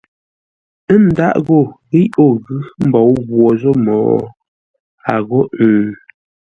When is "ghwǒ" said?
3.27-3.45